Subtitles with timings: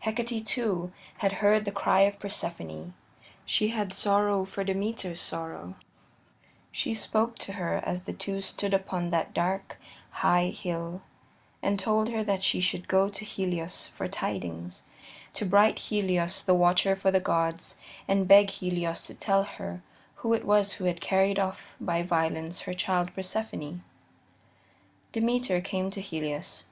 [0.00, 2.94] Hecate, too, had heard the cry of Persephone;
[3.44, 5.76] she had sorrow for Demeter's sorrow:
[6.72, 9.78] she spoke to her as the two stood upon that dark,
[10.10, 11.02] high hill,
[11.62, 14.82] and told her that she should go to Helios for tidings
[15.34, 17.76] to bright Helios, the watcher for the gods,
[18.08, 19.80] and beg Helios to tell her
[20.16, 23.84] who it was who had carried off by violence her child Persephone.
[25.12, 26.64] Demeter came to Helios.